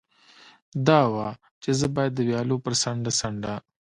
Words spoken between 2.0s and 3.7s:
د ویالو پر څنډه څنډه.